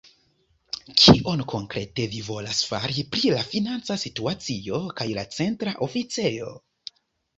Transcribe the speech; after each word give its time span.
Kion 1.01 1.43
konkrete 1.51 2.07
vi 2.15 2.21
volas 2.29 2.63
fari 2.69 3.05
pri 3.17 3.33
la 3.35 3.43
financa 3.51 3.99
situacio 4.07 4.81
kaj 5.01 5.11
la 5.21 5.27
Centra 5.37 5.77
Oficejo? 5.89 6.51